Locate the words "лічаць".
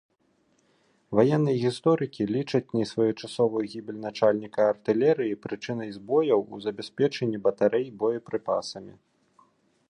2.35-2.73